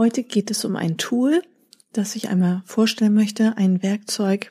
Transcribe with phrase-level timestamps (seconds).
[0.00, 1.42] Heute geht es um ein Tool,
[1.92, 4.50] das ich einmal vorstellen möchte, ein Werkzeug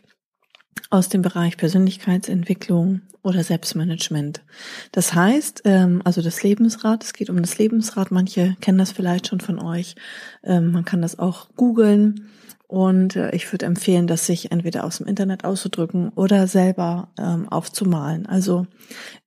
[0.91, 4.43] aus dem Bereich Persönlichkeitsentwicklung oder Selbstmanagement.
[4.91, 9.25] Das heißt, ähm, also das Lebensrad, es geht um das Lebensrad, manche kennen das vielleicht
[9.25, 9.95] schon von euch,
[10.43, 12.29] ähm, man kann das auch googeln
[12.69, 17.49] und äh, ich würde empfehlen, das sich entweder aus dem Internet auszudrücken oder selber ähm,
[17.49, 18.27] aufzumalen.
[18.27, 18.67] Also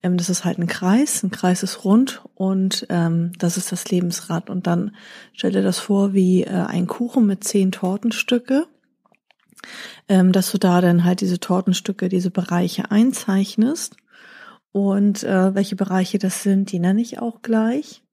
[0.01, 3.91] ähm, das ist halt ein Kreis, ein Kreis ist rund und ähm, das ist das
[3.91, 4.49] Lebensrad.
[4.49, 4.95] Und dann
[5.33, 8.69] stell dir das vor wie äh, ein Kuchen mit zehn Tortenstücke,
[10.09, 13.97] ähm, dass du da dann halt diese Tortenstücke, diese Bereiche einzeichnest.
[14.71, 18.05] Und äh, welche Bereiche das sind, die nenne ich auch gleich.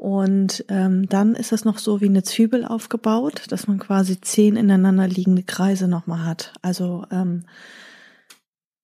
[0.00, 4.56] Und ähm, dann ist es noch so wie eine Zwiebel aufgebaut, dass man quasi zehn
[4.56, 6.54] ineinander liegende Kreise nochmal hat.
[6.62, 7.42] Also ähm,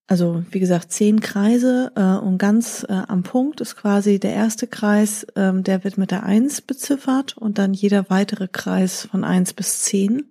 [0.07, 4.67] also wie gesagt zehn Kreise äh, und ganz äh, am Punkt ist quasi der erste
[4.67, 9.55] Kreis, ähm, der wird mit der Eins beziffert und dann jeder weitere Kreis von eins
[9.55, 10.25] bis zehn.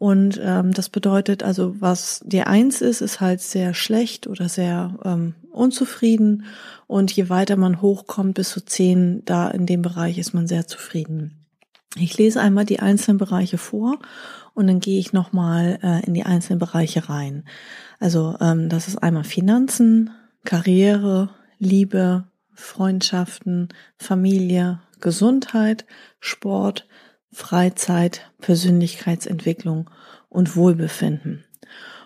[0.00, 4.96] Und ähm, das bedeutet also, was die Eins ist, ist halt sehr schlecht oder sehr
[5.04, 6.44] ähm, unzufrieden.
[6.86, 10.68] Und je weiter man hochkommt bis zu zehn, da in dem Bereich ist man sehr
[10.68, 11.44] zufrieden.
[11.96, 13.98] Ich lese einmal die einzelnen Bereiche vor
[14.54, 17.42] und dann gehe ich nochmal äh, in die einzelnen Bereiche rein.
[17.98, 20.10] Also ähm, das ist einmal Finanzen,
[20.44, 25.86] Karriere, Liebe, Freundschaften, Familie, Gesundheit,
[26.20, 26.86] Sport,
[27.32, 29.90] Freizeit, Persönlichkeitsentwicklung
[30.28, 31.44] und Wohlbefinden.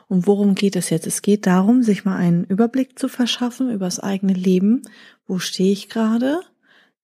[0.08, 1.06] Und worum geht es jetzt?
[1.06, 4.82] Es geht darum, sich mal einen Überblick zu verschaffen über das eigene Leben.
[5.26, 6.40] Wo stehe ich gerade?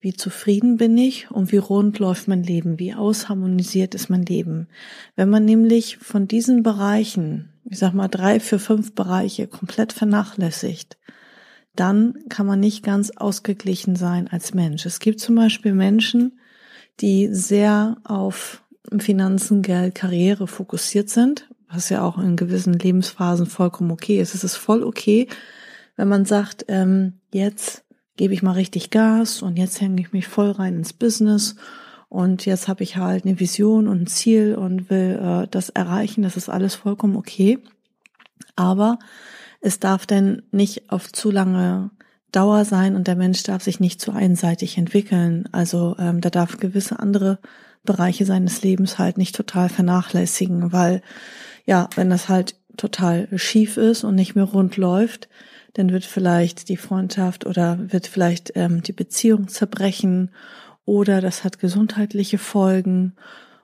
[0.00, 2.78] Wie zufrieden bin ich und wie rund läuft mein Leben?
[2.78, 4.68] Wie ausharmonisiert ist mein Leben?
[5.16, 10.98] Wenn man nämlich von diesen Bereichen, ich sag mal drei, vier, fünf Bereiche komplett vernachlässigt,
[11.74, 14.86] dann kann man nicht ganz ausgeglichen sein als Mensch.
[14.86, 16.38] Es gibt zum Beispiel Menschen,
[17.00, 18.62] die sehr auf
[18.98, 24.34] Finanzen, Geld, Karriere fokussiert sind, was ja auch in gewissen Lebensphasen vollkommen okay ist.
[24.34, 25.28] Es ist voll okay,
[25.96, 27.84] wenn man sagt, ähm, jetzt
[28.16, 31.56] gebe ich mal richtig Gas und jetzt hänge ich mich voll rein ins Business
[32.08, 36.22] und jetzt habe ich halt eine Vision und ein Ziel und will äh, das erreichen.
[36.22, 37.58] Das ist alles vollkommen okay.
[38.56, 38.98] Aber
[39.60, 41.90] es darf denn nicht auf zu lange
[42.32, 45.48] Dauer sein und der Mensch darf sich nicht zu einseitig entwickeln.
[45.52, 47.38] Also ähm, da darf gewisse andere
[47.84, 51.02] Bereiche seines Lebens halt nicht total vernachlässigen, weil
[51.64, 55.28] ja, wenn das halt total schief ist und nicht mehr rund läuft,
[55.74, 60.30] dann wird vielleicht die Freundschaft oder wird vielleicht ähm, die Beziehung zerbrechen
[60.84, 63.14] oder das hat gesundheitliche Folgen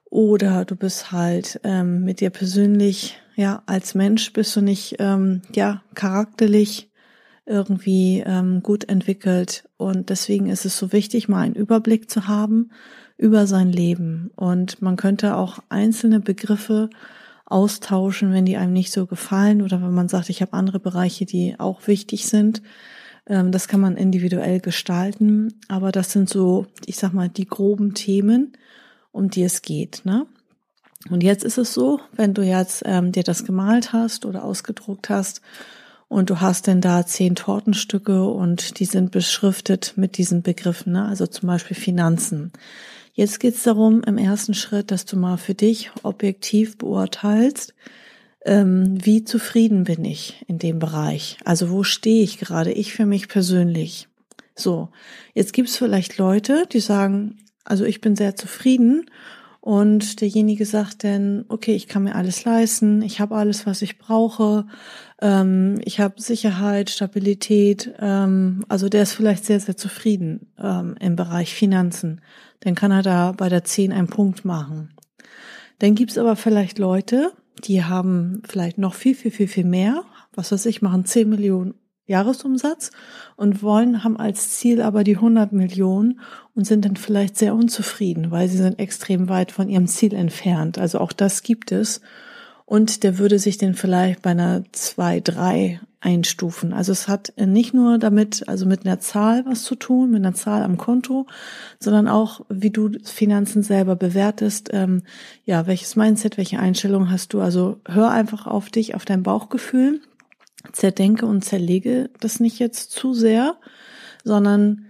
[0.04, 5.42] oder du bist halt ähm, mit dir persönlich, ja, als Mensch bist du nicht, ähm,
[5.54, 6.90] ja, charakterlich
[7.46, 9.68] irgendwie ähm, gut entwickelt.
[9.76, 12.70] Und deswegen ist es so wichtig, mal einen Überblick zu haben
[13.16, 14.30] über sein Leben.
[14.36, 16.90] Und man könnte auch einzelne Begriffe
[17.46, 21.26] austauschen, wenn die einem nicht so gefallen oder wenn man sagt, ich habe andere Bereiche,
[21.26, 22.62] die auch wichtig sind.
[23.26, 27.94] Ähm, das kann man individuell gestalten, aber das sind so, ich sag mal, die groben
[27.94, 28.52] Themen,
[29.12, 30.02] um die es geht.
[30.04, 30.26] Ne?
[31.10, 35.10] Und jetzt ist es so, wenn du jetzt ähm, dir das gemalt hast oder ausgedruckt
[35.10, 35.42] hast
[36.14, 41.06] und du hast denn da zehn Tortenstücke und die sind beschriftet mit diesen Begriffen, ne?
[41.06, 42.52] also zum Beispiel Finanzen.
[43.14, 47.74] Jetzt geht es darum, im ersten Schritt, dass du mal für dich objektiv beurteilst,
[48.44, 51.38] ähm, wie zufrieden bin ich in dem Bereich.
[51.44, 54.06] Also wo stehe ich gerade, ich für mich persönlich.
[54.54, 54.90] So,
[55.32, 59.10] jetzt gibt es vielleicht Leute, die sagen, also ich bin sehr zufrieden
[59.64, 63.96] und derjenige sagt dann, okay, ich kann mir alles leisten, ich habe alles, was ich
[63.96, 64.66] brauche,
[65.22, 71.16] ähm, ich habe Sicherheit, Stabilität, ähm, also der ist vielleicht sehr, sehr zufrieden ähm, im
[71.16, 72.20] Bereich Finanzen.
[72.60, 74.92] Dann kann er da bei der 10 einen Punkt machen.
[75.78, 77.32] Dann gibt's aber vielleicht Leute,
[77.64, 81.72] die haben vielleicht noch viel, viel, viel, viel mehr, was weiß ich, machen 10 Millionen
[82.06, 82.90] Jahresumsatz
[83.36, 86.20] und wollen, haben als Ziel aber die 100 Millionen
[86.54, 90.78] und sind dann vielleicht sehr unzufrieden, weil sie sind extrem weit von ihrem Ziel entfernt.
[90.78, 92.00] Also auch das gibt es.
[92.66, 96.72] und der würde sich den vielleicht bei einer zwei, drei einstufen.
[96.72, 100.34] Also es hat nicht nur damit, also mit einer Zahl was zu tun, mit einer
[100.34, 101.26] Zahl am Konto,
[101.80, 104.68] sondern auch, wie du Finanzen selber bewertest.
[104.72, 105.02] Ähm,
[105.44, 107.40] ja, welches Mindset, welche Einstellung hast du?
[107.40, 110.00] Also hör einfach auf dich, auf dein Bauchgefühl,
[110.72, 113.56] zerdenke und zerlege das nicht jetzt zu sehr,
[114.24, 114.86] sondern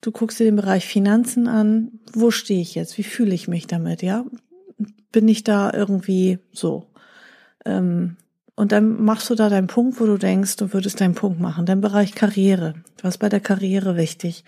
[0.00, 2.00] du guckst dir den Bereich Finanzen an.
[2.12, 2.98] Wo stehe ich jetzt?
[2.98, 4.02] Wie fühle ich mich damit?
[4.02, 4.24] Ja,
[5.12, 6.86] bin ich da irgendwie so?
[7.64, 8.16] Ähm,
[8.54, 11.66] und dann machst du da deinen Punkt, wo du denkst, du würdest deinen Punkt machen.
[11.66, 12.74] Dein Bereich Karriere.
[13.02, 14.44] Was bei der Karriere wichtig?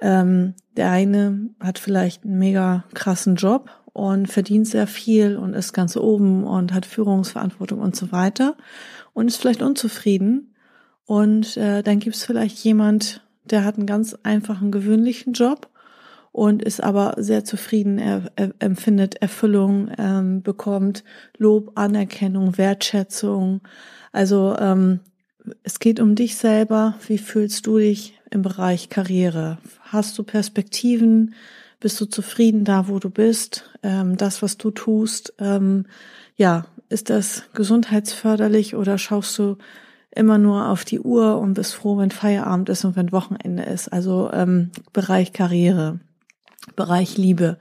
[0.00, 5.72] Ähm, der eine hat vielleicht einen mega krassen Job und verdient sehr viel und ist
[5.72, 8.56] ganz oben und hat Führungsverantwortung und so weiter
[9.18, 10.54] und ist vielleicht unzufrieden.
[11.04, 15.68] Und äh, dann gibt es vielleicht jemand, der hat einen ganz einfachen, gewöhnlichen Job
[16.30, 21.02] und ist aber sehr zufrieden, er, er empfindet Erfüllung, ähm, bekommt
[21.36, 23.62] Lob, Anerkennung, Wertschätzung.
[24.12, 25.00] Also ähm,
[25.64, 26.94] es geht um dich selber.
[27.08, 29.58] Wie fühlst du dich im Bereich Karriere?
[29.80, 31.34] Hast du Perspektiven?
[31.80, 33.68] Bist du zufrieden da, wo du bist?
[33.82, 35.86] Ähm, das, was du tust, ähm,
[36.36, 39.56] ja, ist das gesundheitsförderlich oder schaust du
[40.10, 43.88] immer nur auf die Uhr und bist froh, wenn Feierabend ist und wenn Wochenende ist?
[43.88, 46.00] Also ähm, Bereich Karriere.
[46.76, 47.58] Bereich Liebe.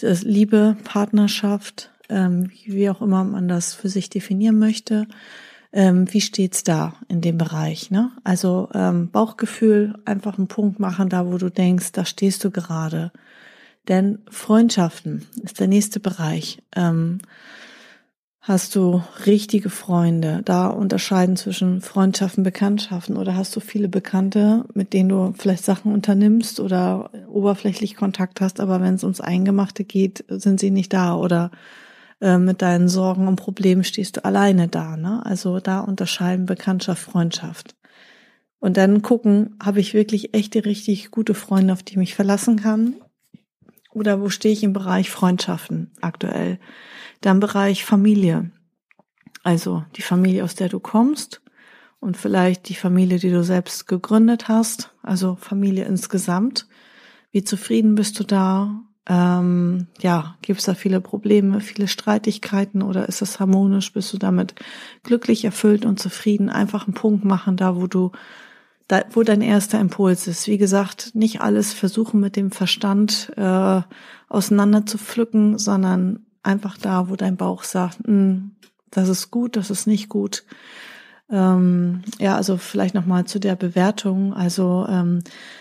[0.00, 5.06] Liebe, Partnerschaft, ähm, wie auch immer man das für sich definieren möchte.
[5.72, 7.90] Ähm, wie steht's da in dem Bereich?
[7.90, 8.10] Ne?
[8.24, 13.12] Also ähm, Bauchgefühl, einfach einen Punkt machen, da wo du denkst, da stehst du gerade.
[13.88, 16.62] Denn Freundschaften ist der nächste Bereich.
[16.74, 17.18] Ähm,
[18.42, 20.40] Hast du richtige Freunde?
[20.46, 25.92] Da unterscheiden zwischen Freundschaften, Bekanntschaften oder hast du viele Bekannte, mit denen du vielleicht Sachen
[25.92, 31.16] unternimmst oder oberflächlich Kontakt hast, aber wenn es ums Eingemachte geht, sind sie nicht da
[31.16, 31.50] oder
[32.22, 34.96] äh, mit deinen Sorgen und Problemen stehst du alleine da.
[34.96, 35.24] Ne?
[35.26, 37.76] Also da unterscheiden Bekanntschaft, Freundschaft.
[38.58, 42.56] Und dann gucken, habe ich wirklich echte, richtig gute Freunde, auf die ich mich verlassen
[42.56, 42.94] kann?
[43.92, 46.58] Oder wo stehe ich im Bereich Freundschaften aktuell?
[47.20, 48.50] Dann Bereich Familie.
[49.42, 51.40] Also die Familie, aus der du kommst
[51.98, 54.94] und vielleicht die Familie, die du selbst gegründet hast.
[55.02, 56.66] Also Familie insgesamt.
[57.30, 58.82] Wie zufrieden bist du da?
[59.06, 63.92] Ähm, ja, gibt es da viele Probleme, viele Streitigkeiten oder ist es harmonisch?
[63.92, 64.54] Bist du damit
[65.02, 66.48] glücklich, erfüllt und zufrieden?
[66.48, 68.12] Einfach einen Punkt machen, da wo du,
[68.90, 70.48] da, wo dein erster Impuls ist.
[70.48, 73.82] Wie gesagt, nicht alles versuchen mit dem Verstand äh,
[74.28, 78.52] auseinander zu pflücken, sondern einfach da, wo dein Bauch sagt, hm,
[78.90, 80.44] das ist gut, das ist nicht gut.
[81.30, 84.34] Ähm, ja, also vielleicht nochmal zu der Bewertung.
[84.34, 85.20] Also ähm,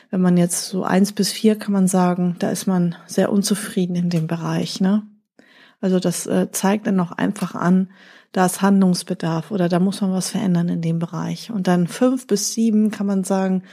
[0.10, 3.96] wenn man jetzt so eins bis vier kann man sagen, da ist man sehr unzufrieden
[3.96, 4.82] in dem Bereich.
[4.82, 5.04] Ne?
[5.82, 7.90] Also das äh, zeigt dann noch einfach an,
[8.32, 11.52] da ist Handlungsbedarf oder da muss man was verändern in dem Bereich.
[11.52, 13.64] Und dann fünf bis sieben kann man sagen,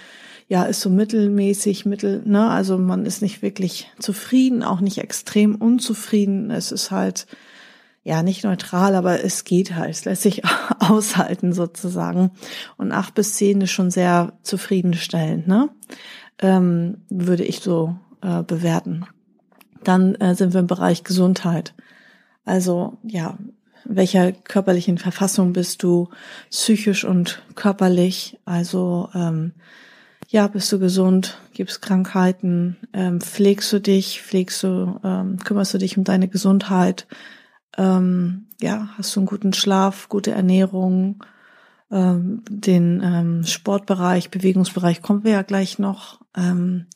[0.48, 5.56] ja, ist so mittelmäßig, mittel, ne, also man ist nicht wirklich zufrieden, auch nicht extrem
[5.56, 6.50] unzufrieden.
[6.50, 7.26] Es ist halt,
[8.04, 10.42] ja, nicht neutral, aber es geht halt, es lässt sich
[10.78, 12.30] aushalten sozusagen.
[12.76, 15.68] Und acht bis zehn ist schon sehr zufriedenstellend, ne,
[16.38, 19.06] ähm, würde ich so äh, bewerten.
[19.82, 21.74] Dann äh, sind wir im Bereich Gesundheit.
[22.44, 23.36] Also, ja,
[23.88, 26.08] welcher körperlichen Verfassung bist du,
[26.50, 28.38] psychisch und körperlich?
[28.44, 29.52] Also ähm,
[30.28, 31.38] ja, bist du gesund?
[31.52, 32.76] Gibt's Krankheiten?
[32.92, 34.22] Ähm, pflegst du dich?
[34.22, 37.06] Pflegst du, ähm, kümmerst du dich um deine Gesundheit?
[37.76, 41.22] Ähm, ja, hast du einen guten Schlaf, gute Ernährung?
[41.90, 46.20] Ähm, den ähm, Sportbereich, Bewegungsbereich kommen wir ja gleich noch.
[46.36, 46.86] Ähm,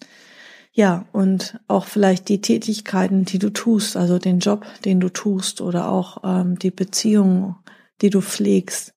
[0.73, 5.61] ja, und auch vielleicht die Tätigkeiten, die du tust, also den Job, den du tust
[5.61, 7.57] oder auch ähm, die Beziehung,
[8.01, 8.95] die du pflegst.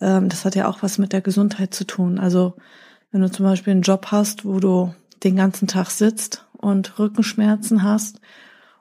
[0.00, 2.18] Ähm, das hat ja auch was mit der Gesundheit zu tun.
[2.18, 2.54] Also
[3.10, 4.94] wenn du zum Beispiel einen Job hast, wo du
[5.24, 8.20] den ganzen Tag sitzt und Rückenschmerzen hast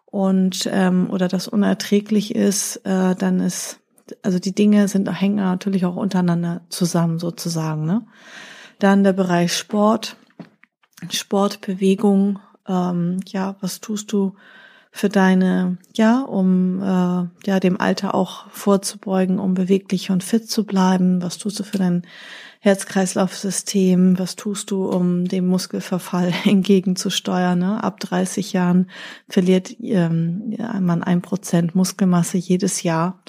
[0.06, 3.79] und ähm, oder das unerträglich ist, äh, dann ist
[4.22, 7.86] also die Dinge sind hängen natürlich auch untereinander zusammen sozusagen.
[7.86, 8.06] Ne?
[8.79, 10.15] Dann der Bereich Sport,
[11.10, 12.39] Sportbewegung.
[12.68, 14.36] Ähm, ja, was tust du
[14.92, 20.66] für deine, ja, um äh, ja dem Alter auch vorzubeugen, um beweglich und fit zu
[20.66, 21.22] bleiben?
[21.22, 22.04] Was tust du für dein
[22.62, 24.18] Herz-Kreislauf-System?
[24.18, 27.60] Was tust du, um dem Muskelverfall entgegenzusteuern?
[27.60, 27.84] Ne?
[27.84, 28.89] Ab 30 Jahren
[29.30, 33.22] verliert ähm, ja, man ein Prozent Muskelmasse jedes Jahr.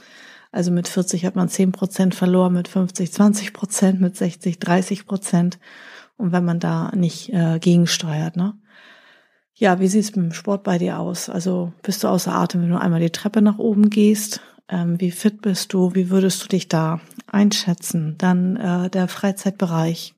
[0.50, 5.06] Also mit 40 hat man 10 Prozent verloren, mit 50 20 Prozent, mit 60 30
[5.06, 5.58] Prozent.
[6.18, 8.54] Und wenn man da nicht äh, gegensteuert, ne?
[9.54, 11.28] Ja, wie sieht's mit dem Sport bei dir aus?
[11.28, 14.40] Also bist du außer Atem, wenn du einmal die Treppe nach oben gehst?
[14.68, 15.94] Ähm, wie fit bist du?
[15.96, 18.14] Wie würdest du dich da einschätzen?
[18.18, 20.14] Dann äh, der Freizeitbereich.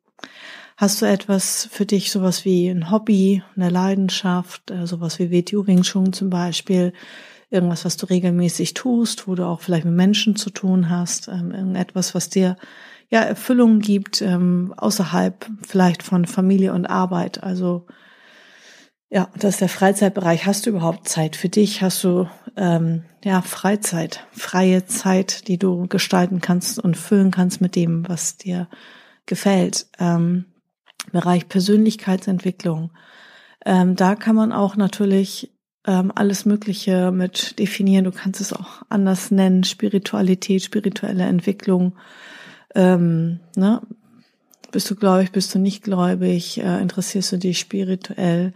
[0.77, 5.67] Hast du etwas für dich, sowas wie ein Hobby, eine Leidenschaft, äh, sowas wie WTU
[5.67, 6.93] Wing Chun zum Beispiel?
[7.51, 11.53] Irgendwas, was du regelmäßig tust, wo du auch vielleicht mit Menschen zu tun hast, ähm,
[11.53, 12.57] irgendetwas, was dir
[13.11, 17.43] ja Erfüllung gibt, ähm, außerhalb vielleicht von Familie und Arbeit.
[17.43, 17.87] Also
[19.11, 20.47] ja, das ist der Freizeitbereich.
[20.47, 21.83] Hast du überhaupt Zeit für dich?
[21.83, 27.75] Hast du ähm, ja Freizeit, freie Zeit, die du gestalten kannst und füllen kannst mit
[27.75, 28.69] dem, was dir
[29.27, 29.89] gefällt?
[29.99, 30.47] Ähm,
[31.13, 32.93] Bereich Persönlichkeitsentwicklung.
[33.65, 35.53] Ähm, da kann man auch natürlich
[35.87, 38.05] ähm, alles Mögliche mit definieren.
[38.05, 41.97] Du kannst es auch anders nennen: Spiritualität, spirituelle Entwicklung.
[42.75, 43.81] Ähm, ne?
[44.73, 46.59] Bist du gläubig, bist du nicht gläubig?
[46.59, 48.53] Äh, interessierst du dich spirituell?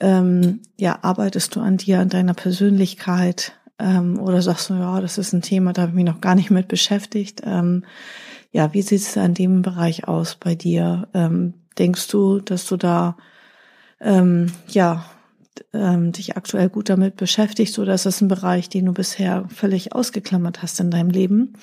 [0.00, 5.18] ähm, ja, arbeitest du an dir, an deiner Persönlichkeit ähm, oder sagst du, ja, das
[5.18, 7.42] ist ein Thema, da habe ich mich noch gar nicht mit beschäftigt.
[7.44, 7.84] Ähm,
[8.52, 11.08] ja, wie sieht es in dem Bereich aus bei dir?
[11.14, 13.16] Ähm, denkst du, dass du da
[14.00, 15.04] ähm, ja
[15.72, 19.92] ähm, dich aktuell gut damit beschäftigst oder ist das ein Bereich, den du bisher völlig
[19.92, 21.54] ausgeklammert hast in deinem Leben?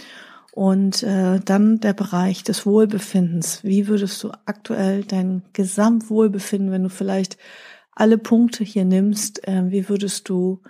[0.56, 3.62] Und äh, dann der Bereich des Wohlbefindens.
[3.66, 7.38] Wie würdest du aktuell dein Gesamtwohlbefinden, wenn du vielleicht
[7.92, 10.62] alle Punkte hier nimmst, äh, wie würdest du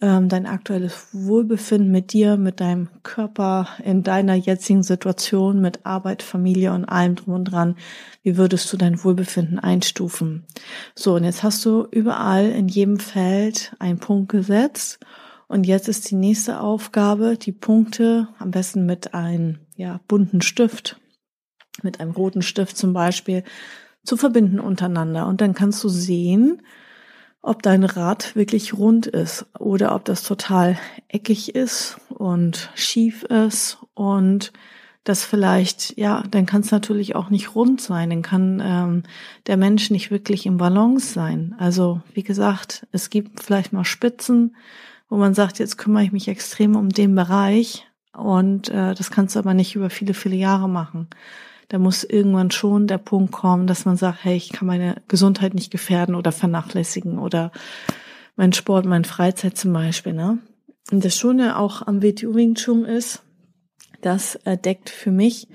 [0.00, 6.22] ähm, dein aktuelles Wohlbefinden mit dir, mit deinem Körper, in deiner jetzigen Situation, mit Arbeit,
[6.22, 7.76] Familie und allem drum und dran,
[8.22, 10.46] wie würdest du dein Wohlbefinden einstufen?
[10.94, 15.00] So, und jetzt hast du überall in jedem Feld einen Punkt gesetzt.
[15.48, 21.00] Und jetzt ist die nächste Aufgabe, die Punkte am besten mit einem ja, bunten Stift,
[21.82, 23.44] mit einem roten Stift zum Beispiel,
[24.04, 25.26] zu verbinden untereinander.
[25.26, 26.62] Und dann kannst du sehen,
[27.40, 30.78] ob dein Rad wirklich rund ist oder ob das total
[31.08, 34.52] eckig ist und schief ist und
[35.04, 39.02] das vielleicht, ja, dann kann es natürlich auch nicht rund sein, dann kann ähm,
[39.46, 41.54] der Mensch nicht wirklich im Balance sein.
[41.58, 44.54] Also wie gesagt, es gibt vielleicht mal Spitzen,
[45.08, 49.34] wo man sagt, jetzt kümmere ich mich extrem um den Bereich und äh, das kannst
[49.34, 51.08] du aber nicht über viele, viele Jahre machen
[51.68, 55.54] da muss irgendwann schon der Punkt kommen, dass man sagt, hey, ich kann meine Gesundheit
[55.54, 57.52] nicht gefährden oder vernachlässigen oder
[58.36, 60.14] mein Sport, mein Freizeit zum Beispiel.
[60.14, 60.38] Ne?
[60.90, 63.22] Und das Schöne auch am WTU Wing Chun ist,
[64.00, 65.48] das deckt für mich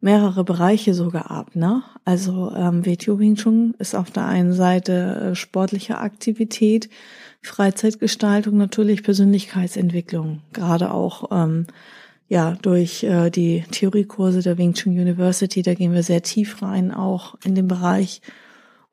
[0.00, 1.54] mehrere Bereiche sogar ab.
[1.54, 1.82] Ne?
[2.04, 6.88] Also ähm, WTU Wing Chun ist auf der einen Seite äh, sportliche Aktivität,
[7.42, 11.66] Freizeitgestaltung, natürlich Persönlichkeitsentwicklung, gerade auch ähm,
[12.28, 16.92] ja, durch äh, die Theoriekurse der Wing Chun University, da gehen wir sehr tief rein,
[16.92, 18.20] auch in den Bereich.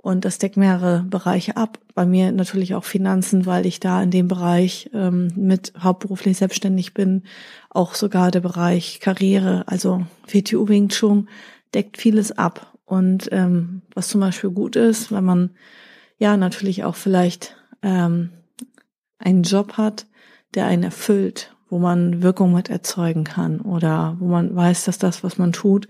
[0.05, 1.79] Und das deckt mehrere Bereiche ab.
[1.95, 6.93] Bei mir natürlich auch Finanzen, weil ich da in dem Bereich ähm, mit hauptberuflich selbstständig
[6.93, 7.23] bin.
[7.71, 11.27] Auch sogar der Bereich Karriere, also WTU Wing Chun
[11.73, 12.77] deckt vieles ab.
[12.85, 15.49] Und ähm, was zum Beispiel gut ist, wenn man
[16.19, 18.29] ja natürlich auch vielleicht ähm,
[19.17, 20.05] einen Job hat,
[20.53, 25.23] der einen erfüllt wo man Wirkung mit erzeugen kann oder wo man weiß, dass das,
[25.23, 25.87] was man tut,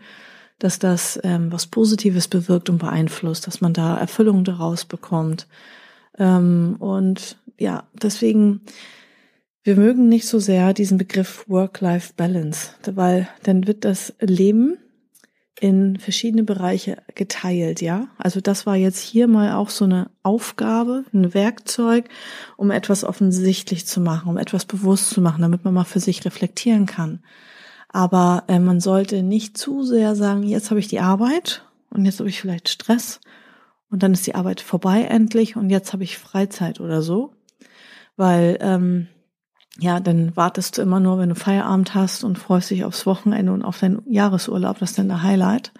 [0.60, 5.48] dass das ähm, was Positives bewirkt und beeinflusst, dass man da Erfüllung daraus bekommt.
[6.18, 8.62] Ähm, und ja, deswegen,
[9.64, 14.78] wir mögen nicht so sehr diesen Begriff Work-Life-Balance, weil dann wird das Leben
[15.60, 18.10] in verschiedene Bereiche geteilt, ja.
[18.18, 22.10] Also das war jetzt hier mal auch so eine Aufgabe, ein Werkzeug,
[22.58, 26.26] um etwas offensichtlich zu machen, um etwas bewusst zu machen, damit man mal für sich
[26.26, 27.24] reflektieren kann.
[27.96, 32.20] Aber äh, man sollte nicht zu sehr sagen, jetzt habe ich die Arbeit und jetzt
[32.20, 33.22] habe ich vielleicht Stress
[33.90, 37.32] und dann ist die Arbeit vorbei endlich und jetzt habe ich Freizeit oder so.
[38.18, 39.08] Weil ähm,
[39.80, 43.54] ja, dann wartest du immer nur, wenn du Feierabend hast und freust dich aufs Wochenende
[43.54, 45.72] und auf deinen Jahresurlaub, das ist dann der Highlight.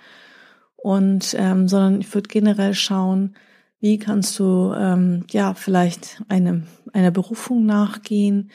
[0.78, 3.36] Und ähm, sondern ich würde generell schauen,
[3.82, 8.52] wie kannst du ähm, ja vielleicht eine einer Berufung nachgehen,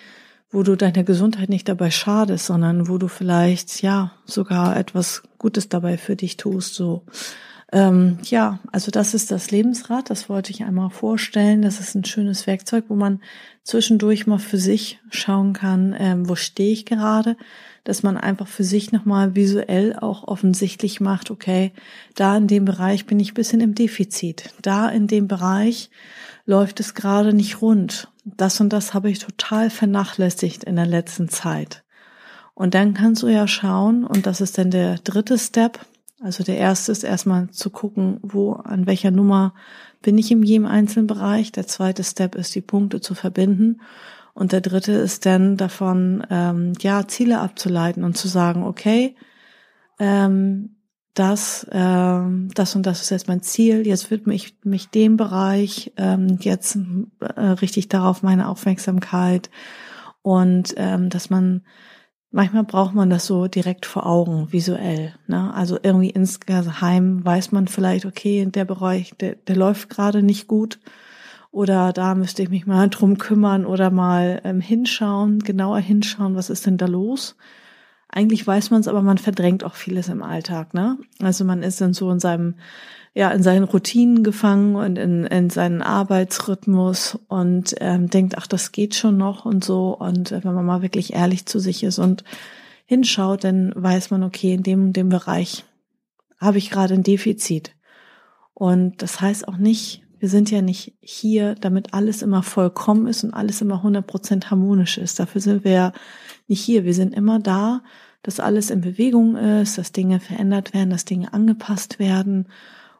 [0.51, 5.69] wo du deiner Gesundheit nicht dabei schadest, sondern wo du vielleicht ja sogar etwas Gutes
[5.69, 6.75] dabei für dich tust.
[6.75, 7.05] So
[7.73, 11.63] ähm, ja, also das ist das Lebensrad, das wollte ich einmal vorstellen.
[11.63, 13.21] Das ist ein schönes Werkzeug, wo man
[13.63, 17.37] zwischendurch mal für sich schauen kann, ähm, wo stehe ich gerade,
[17.85, 21.73] dass man einfach für sich nochmal visuell auch offensichtlich macht, okay,
[22.15, 25.91] da in dem Bereich bin ich bisschen im Defizit, da in dem Bereich
[26.47, 28.09] läuft es gerade nicht rund.
[28.25, 31.85] Das und das habe ich total vernachlässigt in der letzten Zeit.
[32.55, 35.79] Und dann kannst du ja schauen, und das ist dann der dritte Step,
[36.21, 39.55] also der erste ist erstmal zu gucken, wo, an welcher Nummer
[40.03, 41.51] bin ich in jedem einzelnen Bereich.
[41.51, 43.81] Der zweite Step ist, die Punkte zu verbinden.
[44.41, 49.15] Und der dritte ist dann davon, ähm, ja, Ziele abzuleiten und zu sagen, okay,
[49.99, 50.77] ähm,
[51.13, 53.87] das, ähm, das und das ist jetzt mein Ziel.
[53.87, 56.79] Jetzt widme ich mich dem Bereich, ähm, jetzt
[57.21, 59.51] äh, richtig darauf meine Aufmerksamkeit
[60.23, 61.61] und ähm, dass man
[62.31, 65.13] manchmal braucht man das so direkt vor Augen, visuell.
[65.27, 65.53] Ne?
[65.53, 70.81] Also irgendwie insgeheim weiß man vielleicht, okay, der Bereich, der, der läuft gerade nicht gut
[71.51, 76.51] oder da müsste ich mich mal drum kümmern oder mal ähm, hinschauen, genauer hinschauen, was
[76.51, 77.37] ist denn da los?
[78.09, 80.99] Eigentlich weiß man es, aber man verdrängt auch vieles im Alltag, ne?
[81.21, 82.55] Also man ist dann so in seinem,
[83.15, 88.73] ja, in seinen Routinen gefangen und in, in seinen Arbeitsrhythmus und ähm, denkt, ach, das
[88.73, 89.97] geht schon noch und so.
[89.97, 92.25] Und äh, wenn man mal wirklich ehrlich zu sich ist und
[92.87, 95.65] hinschaut, dann weiß man, okay, in dem, dem Bereich
[96.41, 97.77] habe ich gerade ein Defizit.
[98.55, 103.25] Und das heißt auch nicht, wir sind ja nicht hier, damit alles immer vollkommen ist
[103.25, 105.19] und alles immer 100% harmonisch ist.
[105.19, 105.93] Dafür sind wir ja
[106.47, 106.85] nicht hier.
[106.85, 107.83] Wir sind immer da,
[108.23, 112.49] dass alles in Bewegung ist, dass Dinge verändert werden, dass Dinge angepasst werden.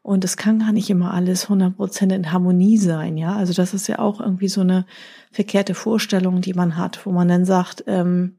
[0.03, 3.37] Und es kann gar nicht immer alles 100% in Harmonie sein, ja.
[3.37, 4.87] Also das ist ja auch irgendwie so eine
[5.31, 8.39] verkehrte Vorstellung, die man hat, wo man dann sagt, ähm,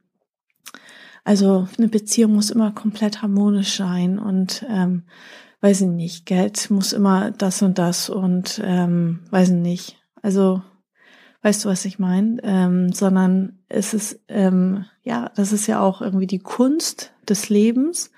[1.24, 5.04] also eine Beziehung muss immer komplett harmonisch sein und ähm,
[5.62, 9.98] weiß ich nicht, Geld muss immer das und das und ähm, weiß ich nicht.
[10.22, 10.62] Also,
[11.44, 12.38] weißt du, was ich meine?
[12.44, 18.12] Ähm, sondern es ist, ähm, ja, das ist ja auch irgendwie die Kunst des Lebens,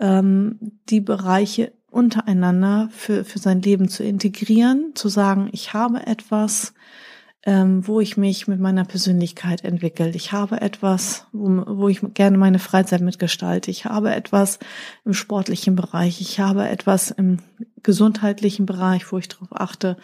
[0.00, 6.72] ähm, die Bereiche untereinander für, für sein Leben zu integrieren, zu sagen, ich habe etwas,
[7.44, 10.10] ähm, wo ich mich mit meiner Persönlichkeit entwickle.
[10.10, 13.70] Ich habe etwas, wo, wo ich gerne meine Freizeit mitgestalte.
[13.70, 14.60] Ich habe etwas
[15.04, 16.20] im sportlichen Bereich.
[16.20, 17.38] Ich habe etwas im
[17.82, 19.96] gesundheitlichen Bereich, wo ich darauf achte,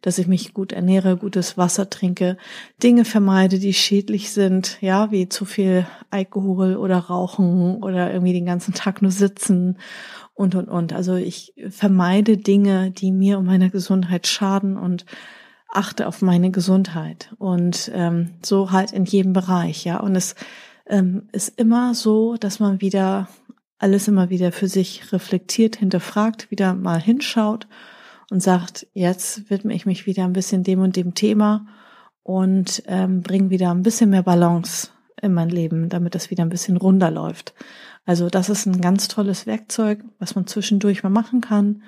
[0.00, 2.38] dass ich mich gut ernähre, gutes Wasser trinke,
[2.82, 8.46] Dinge vermeide, die schädlich sind, ja, wie zu viel Alkohol oder Rauchen oder irgendwie den
[8.46, 9.76] ganzen Tag nur sitzen
[10.32, 10.94] und, und, und.
[10.94, 15.04] Also ich vermeide Dinge, die mir und meiner Gesundheit schaden und
[15.76, 19.98] achte auf meine Gesundheit und ähm, so halt in jedem Bereich, ja.
[19.98, 20.34] Und es
[20.86, 23.28] ähm, ist immer so, dass man wieder
[23.78, 27.66] alles immer wieder für sich reflektiert, hinterfragt, wieder mal hinschaut
[28.30, 31.66] und sagt, jetzt widme ich mich wieder ein bisschen dem und dem Thema
[32.22, 34.88] und ähm, bringe wieder ein bisschen mehr Balance
[35.20, 37.54] in mein Leben, damit das wieder ein bisschen runder läuft.
[38.04, 41.82] Also das ist ein ganz tolles Werkzeug, was man zwischendurch mal machen kann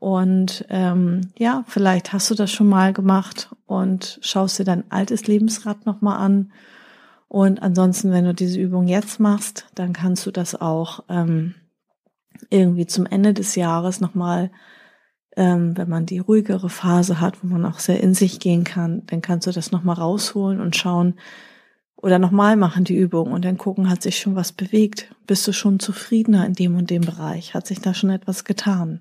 [0.00, 5.26] und ähm, ja, vielleicht hast du das schon mal gemacht und schaust dir dein altes
[5.26, 6.52] Lebensrad nochmal an.
[7.26, 11.56] Und ansonsten, wenn du diese Übung jetzt machst, dann kannst du das auch ähm,
[12.48, 14.52] irgendwie zum Ende des Jahres nochmal,
[15.36, 19.02] ähm, wenn man die ruhigere Phase hat, wo man auch sehr in sich gehen kann,
[19.06, 21.14] dann kannst du das nochmal rausholen und schauen
[21.96, 25.12] oder nochmal machen die Übung und dann gucken, hat sich schon was bewegt?
[25.26, 27.54] Bist du schon zufriedener in dem und dem Bereich?
[27.54, 29.00] Hat sich da schon etwas getan?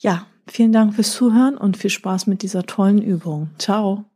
[0.00, 3.50] Ja, vielen Dank fürs Zuhören und viel Spaß mit dieser tollen Übung.
[3.58, 4.07] Ciao.